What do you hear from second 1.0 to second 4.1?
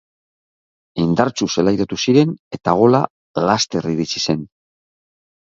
Indartsu zelairatu ziren eta gola laster